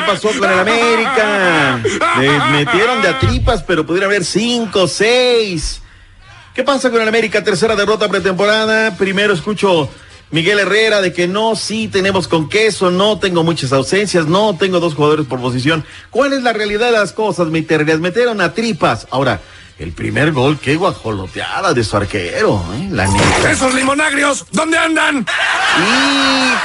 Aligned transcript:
¿Qué 0.00 0.06
pasó 0.06 0.28
con 0.38 0.50
el 0.50 0.58
América? 0.58 1.80
Les 2.18 2.50
metieron 2.52 3.02
de 3.02 3.08
a 3.08 3.18
tripas, 3.18 3.62
pero 3.62 3.84
pudiera 3.84 4.06
haber 4.06 4.24
cinco, 4.24 4.88
seis. 4.88 5.82
¿Qué 6.54 6.64
pasa 6.64 6.90
con 6.90 7.02
el 7.02 7.08
América? 7.08 7.44
Tercera 7.44 7.76
derrota 7.76 8.08
pretemporada. 8.08 8.96
Primero 8.96 9.34
escucho 9.34 9.90
Miguel 10.30 10.60
Herrera 10.60 11.02
de 11.02 11.12
que 11.12 11.28
no, 11.28 11.54
sí 11.54 11.88
tenemos 11.88 12.28
con 12.28 12.48
queso, 12.48 12.90
no 12.90 13.18
tengo 13.18 13.44
muchas 13.44 13.72
ausencias, 13.72 14.26
no 14.26 14.56
tengo 14.56 14.80
dos 14.80 14.94
jugadores 14.94 15.26
por 15.26 15.38
posición. 15.38 15.84
¿Cuál 16.08 16.32
es 16.32 16.42
la 16.42 16.54
realidad 16.54 16.86
de 16.86 16.92
las 16.92 17.12
cosas? 17.12 17.48
Les 17.48 18.00
metieron 18.00 18.40
a 18.40 18.54
tripas. 18.54 19.06
Ahora, 19.10 19.42
el 19.80 19.92
primer 19.92 20.32
gol, 20.32 20.58
qué 20.60 20.76
guajoloteada 20.76 21.72
de 21.72 21.82
su 21.82 21.96
arquero, 21.96 22.62
¿eh? 22.74 22.88
La 22.90 23.06
neta. 23.06 23.50
¡Esos 23.50 23.72
limonagrios! 23.72 24.44
¿Dónde 24.52 24.76
andan? 24.76 25.24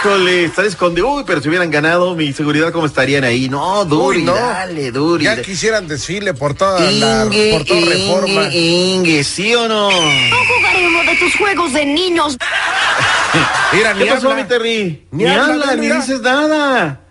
Híjole, 0.02 0.44
están 0.44 0.66
escondidos. 0.66 1.10
Uy, 1.20 1.24
pero 1.26 1.40
si 1.42 1.48
hubieran 1.48 1.72
ganado, 1.72 2.14
mi 2.14 2.34
seguridad, 2.34 2.74
¿cómo 2.74 2.86
estarían 2.86 3.24
ahí? 3.24 3.48
No, 3.48 3.86
Duri, 3.86 4.18
Uy, 4.20 4.24
no. 4.26 4.34
dale, 4.36 4.92
Duri. 4.92 5.24
Ya 5.24 5.42
quisieran 5.42 5.88
desfile 5.88 6.34
por 6.34 6.56
toda 6.56 6.92
la, 6.92 7.30
por 7.52 7.64
toda 7.64 7.82
reforma. 7.86 8.50
Ingue, 8.54 9.24
¿sí 9.24 9.56
o 9.56 9.66
no? 9.70 9.90
No 9.92 9.96
jugaré 10.58 10.86
uno 10.86 11.04
de 11.10 11.16
tus 11.18 11.36
juegos 11.38 11.72
de 11.72 11.86
niños. 11.86 12.36
Mira, 13.72 13.94
¿Qué 13.94 14.04
ni 14.04 14.10
pasó, 14.10 14.30
habla. 14.30 14.44
mi 14.44 14.48
Terry? 14.50 15.08
Ni, 15.12 15.24
Ni 15.24 15.30
habla, 15.30 15.54
habla, 15.72 15.76
ni 15.76 15.88
dices 15.88 16.20
nada. 16.22 17.02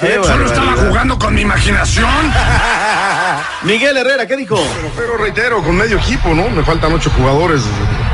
Qué 0.00 0.18
Solo 0.24 0.46
estaba 0.46 0.72
jugando 0.72 1.16
con 1.16 1.32
mi 1.34 1.42
imaginación. 1.42 2.08
Miguel 3.62 3.96
Herrera, 3.96 4.26
¿qué 4.26 4.36
dijo? 4.36 4.56
Pero 4.96 5.16
reitero, 5.16 5.62
con 5.62 5.76
medio 5.76 5.98
equipo, 5.98 6.34
¿no? 6.34 6.48
Me 6.50 6.64
faltan 6.64 6.92
ocho 6.92 7.10
jugadores. 7.10 7.62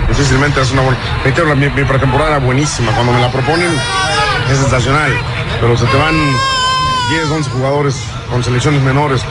Difícilmente 0.06 0.60
es 0.60 0.72
una 0.72 0.82
buena. 0.82 0.98
Reitero, 1.24 1.56
mi 1.56 1.68
pretemporada 1.70 2.32
era 2.32 2.38
buenísima. 2.38 2.92
Cuando 2.92 3.12
me 3.12 3.20
la 3.20 3.32
proponen 3.32 3.70
es 4.50 4.58
sensacional. 4.58 5.10
Pero 5.58 5.74
se 5.76 5.86
te 5.86 5.96
van 5.96 6.14
10, 7.10 7.30
11 7.30 7.50
jugadores 7.50 7.96
con 8.30 8.44
selecciones 8.44 8.82
menores, 8.82 9.22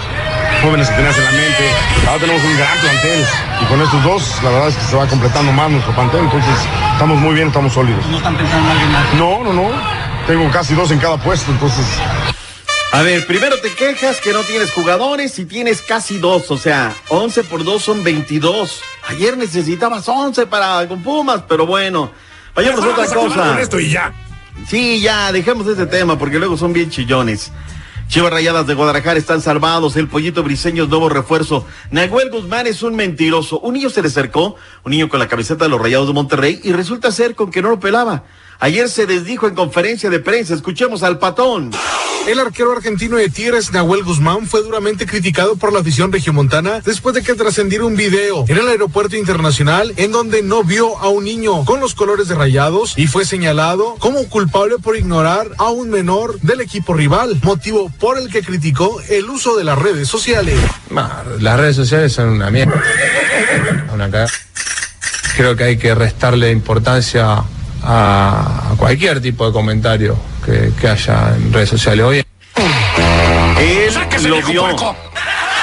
jóvenes 0.64 0.90
que 0.90 0.96
tenías 0.96 1.18
en 1.20 1.26
la 1.26 1.31
mente. 1.31 1.70
Ahora 2.08 2.20
tenemos 2.20 2.44
un 2.44 2.58
gran 2.58 2.78
plantel. 2.80 3.26
Y 3.62 3.66
con 3.66 3.81
estos 3.81 4.04
dos, 4.04 4.44
la 4.44 4.50
verdad 4.50 4.68
es 4.70 4.76
que 4.76 4.86
se 4.86 4.96
va 4.96 5.06
completando 5.06 5.52
más 5.52 5.70
nuestro 5.70 5.94
plantel. 5.94 6.22
Entonces, 6.22 6.56
estamos 6.94 7.20
muy 7.20 7.36
bien, 7.36 7.50
estamos 7.50 7.74
sólidos. 7.74 8.04
¿No 8.08 8.18
están 8.18 8.36
pensando 8.36 8.66
en 8.66 8.72
alguien 8.72 8.92
más? 8.92 9.14
No, 9.14 9.44
no, 9.44 9.54
no. 9.54 9.70
Tengo 10.26 10.50
casi 10.52 10.74
dos 10.76 10.92
en 10.92 11.00
cada 11.00 11.18
puesto, 11.18 11.52
entonces. 11.52 11.86
A 12.92 13.04
ver, 13.04 13.28
primero 13.28 13.56
te 13.62 13.72
quejas 13.72 14.20
que 14.20 14.34
no 14.34 14.42
tienes 14.42 14.72
jugadores 14.72 15.38
y 15.38 15.46
tienes 15.46 15.84
casi 15.84 16.18
dos, 16.18 16.50
o 16.50 16.58
sea, 16.58 16.96
11 17.10 17.44
por 17.44 17.64
2 17.64 17.82
son 17.82 18.04
22. 18.04 18.82
Ayer 19.08 19.38
necesitabas 19.38 20.08
11 20.08 20.48
para 20.48 20.88
con 20.88 21.04
Pumas, 21.04 21.44
pero 21.48 21.68
bueno, 21.68 22.12
vayamos 22.56 22.84
a 22.84 22.90
otra 22.90 23.06
cosa. 23.06 23.50
con 23.50 23.60
esto 23.60 23.80
y 23.80 23.92
ya. 23.92 24.12
Sí, 24.68 25.02
ya, 25.02 25.32
dejemos 25.32 25.68
ese 25.68 25.86
tema 25.86 26.18
porque 26.18 26.40
luego 26.40 26.58
son 26.58 26.74
bien 26.74 26.90
chillones. 26.90 27.52
Chivas 28.08 28.34
Rayadas 28.34 28.66
de 28.66 28.74
Guadalajara 28.74 29.20
están 29.20 29.40
salvados. 29.40 29.96
El 29.96 30.08
pollito 30.08 30.42
briseño 30.42 30.86
es 30.86 30.90
nuevo 30.90 31.10
refuerzo. 31.10 31.68
Nahuel 31.92 32.32
Guzmán 32.32 32.66
es 32.66 32.82
un 32.82 32.96
mentiroso. 32.96 33.60
Un 33.60 33.76
niño 33.76 33.92
se 33.92 34.02
le 34.02 34.08
acercó, 34.08 34.56
un 34.84 34.92
niño 34.92 35.10
con 35.10 35.20
la 35.20 35.28
camiseta 35.28 35.66
de 35.66 35.70
los 35.70 35.80
Rayados 35.80 36.08
de 36.08 36.14
Monterrey, 36.14 36.60
y 36.64 36.72
resulta 36.72 37.12
ser 37.12 37.36
con 37.36 37.52
que 37.52 37.62
no 37.62 37.70
lo 37.70 37.80
pelaba. 37.80 38.24
Ayer 38.62 38.90
se 38.90 39.06
desdijo 39.06 39.47
en 39.47 39.56
conferencia 39.56 40.09
de 40.09 40.20
prensa. 40.20 40.53
Escuchemos 40.53 41.02
al 41.02 41.18
patón. 41.18 41.72
El 42.28 42.42
arquero 42.42 42.74
argentino 42.74 43.16
de 43.16 43.30
Tigres, 43.30 43.72
Nahuel 43.72 44.03
Guzmán, 44.03 44.47
fue 44.47 44.62
duramente 44.62 45.06
criticado 45.06 45.56
por 45.56 45.72
la 45.72 45.80
afición 45.80 46.12
regiomontana 46.12 46.81
después 46.81 47.16
de 47.16 47.24
que 47.24 47.36
trascendiera 47.36 47.86
un 47.86 47.96
video 47.96 48.44
en 48.50 48.58
el 48.58 48.68
aeropuerto 48.68 49.16
internacional 49.16 49.94
en 49.96 50.12
donde 50.12 50.42
no 50.42 50.66
vio 50.66 50.98
a 50.98 51.08
un 51.08 51.24
niño 51.24 51.64
con 51.64 51.80
los 51.80 51.96
colores 51.96 52.28
de 52.28 52.36
rayados 52.36 52.96
y 52.98 53.08
fue 53.08 53.24
señalado 53.24 53.96
como 54.00 54.28
culpable 54.28 54.75
por 54.78 54.98
ignorar 54.98 55.48
a 55.58 55.69
un 55.69 55.90
menor 55.90 56.38
del 56.42 56.59
equipo 56.59 56.94
rival, 56.94 57.40
motivo 57.44 57.90
por 57.98 58.18
el 58.18 58.30
que 58.30 58.44
criticó 58.44 59.02
el 59.09 59.30
uso 59.30 59.56
de 59.56 59.64
las 59.64 59.80
redes 59.80 60.09
sociales. 60.09 60.59
las 61.40 61.58
redes 61.58 61.78
sociales 61.78 62.12
son 62.12 62.28
una 62.28 62.52
mierda. 62.52 62.84
Una. 63.94 64.09
Creo 65.38 65.56
que 65.56 65.64
hay 65.64 65.78
que 65.78 65.96
restarle 65.96 66.52
importancia 66.52 67.46
a, 67.84 68.72
a 68.72 68.76
cualquier 68.78 69.22
tipo 69.22 69.46
de 69.46 69.54
comentario 69.54 70.18
que, 70.46 70.72
que 70.80 70.88
haya 70.88 71.36
en 71.36 71.54
redes 71.54 71.70
sociales. 71.70 72.06
Hoy 72.06 72.24
Él 73.60 74.30
lo 74.30 74.42
vio. 74.42 74.66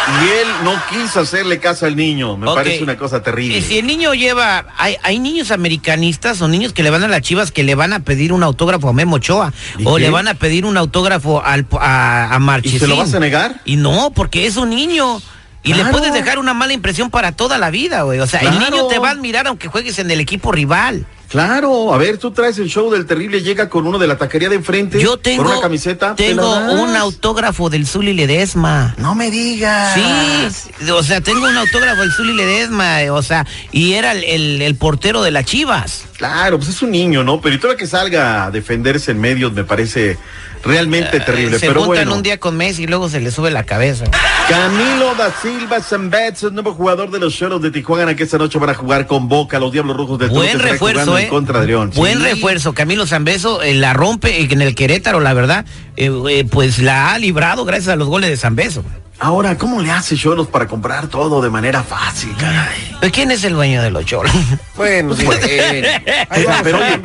Y 0.09 0.29
él 0.29 0.49
no 0.63 0.73
quiso 0.89 1.21
hacerle 1.21 1.59
caso 1.59 1.85
al 1.85 1.97
niño. 1.97 2.37
Me 2.37 2.47
parece 2.47 2.83
una 2.83 2.97
cosa 2.97 3.23
terrible. 3.23 3.59
Y 3.59 3.63
si 3.63 3.79
el 3.79 3.87
niño 3.87 4.15
lleva, 4.15 4.67
hay, 4.79 4.97
hay 5.03 5.19
niños 5.19 5.51
americanistas 5.51 6.41
o 6.43 6.49
niños 6.49 6.73
que 6.73 6.85
le 6.85 6.91
van 6.91 7.03
a 7.03 7.09
las 7.09 7.23
chivas 7.23 7.51
que 7.51 7.65
le 7.65 7.75
van 7.75 7.93
a 7.93 8.01
pedir 8.01 8.33
un 8.33 8.45
autógrafo 8.45 8.89
a 8.89 8.93
Memo 8.93 9.17
Ochoa 9.17 9.53
¿Y 9.79 9.85
o 9.85 9.97
qué? 9.97 10.03
le 10.03 10.11
van 10.11 10.29
a 10.29 10.35
pedir 10.35 10.65
un 10.65 10.77
autógrafo 10.77 11.43
al, 11.45 11.67
a, 11.81 12.37
a 12.37 12.61
¿Y 12.63 12.79
se 12.79 12.87
lo 12.87 12.97
vas 12.97 13.15
a 13.15 13.19
negar? 13.19 13.61
Y 13.65 13.77
no, 13.77 14.13
porque 14.15 14.47
es 14.47 14.57
un 14.57 14.71
niño. 14.71 15.21
Y 15.65 15.75
le 15.75 15.85
puedes 15.87 16.13
dejar 16.13 16.39
una 16.39 16.55
mala 16.55 16.73
impresión 16.73 17.11
para 17.11 17.33
toda 17.33 17.59
la 17.59 17.71
vida, 17.71 18.03
güey. 18.03 18.21
O 18.21 18.27
sea, 18.29 18.39
el 18.41 18.51
niño 18.53 18.87
te 18.87 19.01
va 19.01 19.09
a 19.09 19.13
admirar 19.13 19.49
aunque 19.49 19.67
juegues 19.67 19.99
en 19.99 20.09
el 20.13 20.21
equipo 20.21 20.53
rival. 20.53 21.05
Claro, 21.29 21.93
a 21.93 21.99
ver, 21.99 22.19
tú 22.19 22.31
traes 22.31 22.59
el 22.59 22.69
show 22.69 22.91
del 22.91 23.05
terrible, 23.07 23.43
llega 23.43 23.69
con 23.69 23.87
uno 23.87 23.99
de 23.99 24.07
la 24.07 24.17
taquería 24.17 24.49
de 24.49 24.57
enfrente. 24.57 25.01
Yo 25.01 25.17
tengo, 25.17 25.43
Con 25.43 25.53
una 25.53 25.61
camiseta. 25.61 26.15
¿te 26.15 26.29
tengo 26.29 26.49
un 26.57 26.95
autógrafo 26.97 27.69
del 27.69 27.87
Zuli 27.87 28.13
Ledesma. 28.15 28.95
No 28.99 29.15
me 29.15 29.31
digas. 29.31 29.95
Sí, 29.95 30.91
o 30.91 31.03
sea, 31.03 31.21
tengo 31.21 31.47
un 31.47 31.57
autógrafo 31.57 32.01
del 32.03 32.13
Zuli 32.13 32.33
Ledesma, 32.35 32.99
o 33.11 33.23
sea, 33.23 33.47
y 33.73 33.95
era 33.95 34.13
el, 34.13 34.25
el- 34.25 34.63
el 34.63 34.75
portero 34.77 35.23
de 35.23 35.31
las 35.33 35.45
Chivas. 35.47 36.05
Claro, 36.17 36.57
pues 36.59 36.71
es 36.71 36.81
un 36.83 36.91
niño, 36.91 37.23
¿no? 37.25 37.41
Pero 37.41 37.57
y 37.57 37.59
todo 37.59 37.77
que 37.77 37.87
salga 37.87 38.45
a 38.47 38.51
defenderse 38.51 39.11
en 39.11 39.21
medios 39.21 39.53
me 39.53 39.65
parece 39.65 40.17
realmente 40.65 41.21
terrible. 41.21 41.59
Se 41.59 41.69
pero 41.69 41.81
juntan 41.85 42.05
bueno. 42.07 42.15
un 42.17 42.23
día 42.23 42.41
con 42.41 42.57
Messi 42.57 42.85
y 42.85 42.87
luego 42.87 43.09
se 43.09 43.21
le 43.21 43.31
sube 43.31 43.51
la 43.51 43.65
cabeza. 43.65 44.05
Camilo 44.49 45.15
da 45.15 45.31
Silva 45.43 45.81
Zambets, 45.81 46.45
el 46.45 46.55
nuevo 46.55 46.73
jugador 46.73 47.11
de 47.11 47.19
los 47.19 47.35
Choros 47.35 47.61
de 47.61 47.71
Tijuana 47.71 48.15
que 48.17 48.23
esta 48.23 48.39
noche 48.39 48.59
van 48.59 48.71
a 48.71 48.75
jugar 48.75 49.07
con 49.07 49.29
Boca, 49.29 49.59
los 49.59 49.73
Diablos 49.73 49.97
Rojos 49.97 50.19
Toluca 50.19 50.35
Buen 50.39 50.59
refuerzo, 50.59 51.19
¿eh? 51.19 51.25
en 51.25 51.29
contra 51.29 51.61
de 51.61 51.67
León. 51.67 51.93
Buen 51.95 52.19
Sí. 52.19 52.25
refuerzo. 52.25 52.73
Camilo 52.73 53.07
Zambeso 53.07 53.63
eh, 53.63 53.75
la 53.75 53.93
rompe 53.93 54.41
en 54.41 54.63
el 54.63 54.75
Querétaro, 54.75 55.21
la 55.21 55.35
verdad. 55.35 55.65
eh, 55.97 56.11
eh, 56.31 56.45
pues 56.51 56.79
la 56.79 57.13
ha 57.13 57.19
librado 57.19 57.65
gracias 57.65 57.89
a 57.89 57.97
los 57.97 58.09
goles 58.09 58.31
de 58.31 58.37
Zambeso. 58.37 58.83
Ahora, 59.19 59.57
¿cómo 59.57 59.81
le 59.81 59.91
hace 59.91 60.15
Choros 60.17 60.47
para 60.49 60.67
comprar 60.67 61.07
todo 61.09 61.41
de 61.41 61.49
manera 61.49 61.83
fácil, 61.83 62.35
caray? 62.39 62.97
¿Pero 63.01 63.13
¿Quién 63.13 63.31
es 63.31 63.45
el 63.45 63.55
dueño 63.55 63.83
de 63.83 63.91
los 63.91 64.05
choros? 64.05 64.33
Bueno, 64.77 65.17
sí. 65.17 65.25
Pues, 65.25 65.43
Ahí 65.43 65.81
O 65.83 66.35
sea, 66.35 66.45
vamos 66.47 66.61
pero 66.63 66.79
oye, 66.79 67.01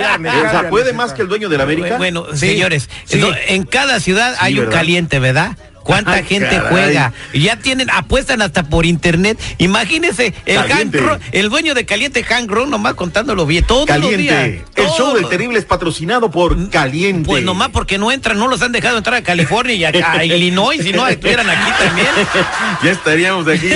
o 0.45 0.51
sea, 0.51 0.69
¿puede 0.69 0.91
más 0.91 1.13
que 1.13 1.21
el 1.21 1.29
dueño 1.29 1.47
del 1.47 1.61
América? 1.61 1.97
Bueno, 1.97 2.25
Sí, 2.33 2.49
señores, 2.49 2.89
sí. 3.05 3.21
en 3.47 3.63
cada 3.63 3.99
ciudad 4.01 4.35
hay 4.39 4.55
un 4.55 4.65
¿verdad? 4.65 4.73
caliente, 4.77 5.19
¿verdad? 5.19 5.55
¿Cuánta 5.83 6.13
Ay, 6.13 6.23
gente 6.23 6.49
caray. 6.49 6.69
juega? 6.69 7.13
Ya 7.33 7.55
tienen, 7.57 7.89
apuestan 7.89 8.41
hasta 8.41 8.63
por 8.63 8.85
internet. 8.85 9.39
Imagínese, 9.57 10.33
el. 10.45 10.57
Hank 10.57 10.95
el 11.31 11.49
dueño 11.49 11.73
de 11.73 11.85
Caliente 11.85 12.23
Hank 12.23 12.49
Ron, 12.49 12.69
nomás 12.69 12.93
contándolo 12.95 13.45
bien, 13.45 13.63
todos 13.65 13.85
Caliente. 13.85 14.17
los 14.17 14.21
días. 14.23 14.63
El 14.75 14.87
show 14.97 15.13
del 15.15 15.27
terrible 15.27 15.57
es 15.59 15.65
patrocinado 15.65 16.29
por 16.31 16.69
Caliente. 16.69 17.25
Pues 17.27 17.43
nomás 17.43 17.69
porque 17.69 17.97
no 17.97 18.11
entran, 18.11 18.37
no 18.37 18.47
los 18.47 18.61
han 18.61 18.71
dejado 18.71 18.97
entrar 18.97 19.15
a 19.15 19.23
California 19.23 19.73
y 19.75 19.83
a, 19.85 19.89
a 19.89 20.25
Illinois, 20.25 20.81
si 20.81 20.91
no 20.93 21.07
estuvieran 21.07 21.49
aquí 21.49 21.71
también. 21.83 22.07
ya 22.83 22.91
estaríamos 22.91 23.47
aquí. 23.47 23.67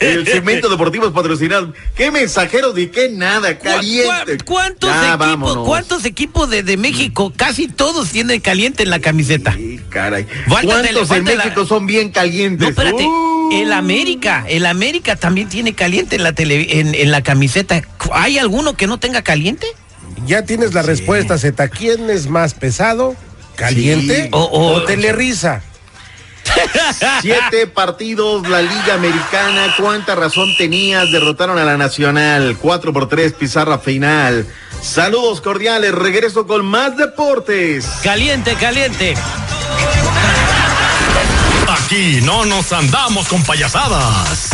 El 0.00 0.26
segmento 0.30 0.68
deportivo 0.68 1.06
es 1.06 1.12
patrocinado. 1.12 1.72
¿Qué 1.96 2.10
mensajeros 2.10 2.74
de 2.74 2.90
qué 2.90 3.08
nada? 3.10 3.58
Caliente. 3.58 4.38
¿Cu- 4.38 4.54
¿Cuántos 4.54 4.90
Ya, 4.90 5.00
equipos, 5.08 5.18
vámonos. 5.18 5.66
cuántos 5.66 6.04
equipos 6.04 6.48
de, 6.50 6.62
de 6.62 6.76
México? 6.76 7.32
Casi 7.36 7.68
todos 7.68 8.10
tienen 8.10 8.40
caliente 8.40 8.82
en 8.82 8.90
la 8.90 8.98
camiseta. 9.00 9.52
Sí, 9.54 9.80
caray. 9.88 10.24
Falta 10.48 10.62
¿Cuántos 10.66 11.08
tele- 11.08 11.18
en 11.18 11.24
son 11.66 11.86
bien 11.86 12.10
calientes? 12.10 12.60
No, 12.60 12.68
espérate. 12.68 13.04
Uh. 13.04 13.50
El 13.52 13.72
América, 13.72 14.44
el 14.48 14.66
América 14.66 15.16
también 15.16 15.48
tiene 15.48 15.74
caliente 15.74 16.16
en 16.16 16.22
la 16.24 16.32
tele, 16.32 16.80
en, 16.80 16.94
en 16.94 17.10
la 17.10 17.22
camiseta. 17.22 17.82
¿Hay 18.12 18.38
alguno 18.38 18.74
que 18.74 18.86
no 18.86 18.98
tenga 18.98 19.22
caliente? 19.22 19.66
Ya 20.26 20.44
tienes 20.44 20.72
la 20.74 20.82
respuesta, 20.82 21.36
Zeta. 21.38 21.68
¿Quién 21.68 22.08
es 22.10 22.28
más 22.28 22.54
pesado? 22.54 23.14
¿Caliente 23.56 24.24
Sí. 24.24 24.28
o, 24.32 24.40
O- 24.44 24.72
o- 24.76 24.84
telerisa? 24.84 25.62
Siete 27.20 27.66
partidos, 27.66 28.48
la 28.48 28.62
Liga 28.62 28.94
Americana. 28.94 29.74
¿Cuánta 29.78 30.14
razón 30.14 30.54
tenías? 30.56 31.10
Derrotaron 31.10 31.58
a 31.58 31.64
la 31.64 31.76
Nacional. 31.76 32.56
Cuatro 32.60 32.92
por 32.92 33.08
tres, 33.08 33.32
pizarra 33.32 33.78
final. 33.78 34.46
Saludos 34.82 35.40
cordiales. 35.40 35.92
Regreso 35.92 36.46
con 36.46 36.64
más 36.66 36.96
deportes. 36.96 37.86
Caliente, 38.02 38.54
caliente. 38.60 39.14
Aquí 41.84 42.20
no 42.22 42.46
nos 42.46 42.72
andamos 42.72 43.28
con 43.28 43.42
payasadas. 43.44 44.50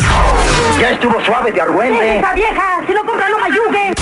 Ya 0.81 0.91
estuvo 0.91 1.25
suave 1.25 1.53
de 1.53 1.61
argüente. 1.61 2.19
¡Esa 2.19 2.33
vieja! 2.35 2.81
¡Si 2.87 2.93
lo 2.93 3.05
compra, 3.07 3.29
no 3.29 3.39
mayugue! 3.39 3.95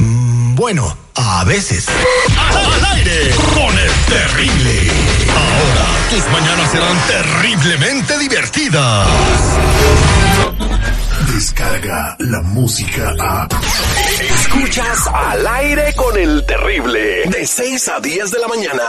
Mm, 0.00 0.54
Bueno, 0.54 0.96
a 1.14 1.44
veces. 1.44 1.86
Al 2.54 2.84
aire 2.96 3.30
con 3.54 3.78
el 3.78 3.90
terrible. 4.06 4.90
Ahora 5.30 5.86
tus 6.10 6.26
mañanas 6.30 6.70
serán 6.70 6.96
terriblemente 7.06 8.18
divertidas. 8.18 9.08
Descarga 11.32 12.16
la 12.18 12.42
música 12.42 13.14
a. 13.18 13.48
Escuchas 14.20 15.06
al 15.06 15.46
aire 15.46 15.94
con 15.94 16.18
el 16.18 16.44
terrible. 16.44 17.22
De 17.30 17.46
6 17.46 17.88
a 17.88 18.00
10 18.00 18.30
de 18.30 18.38
la 18.38 18.48
mañana. 18.48 18.82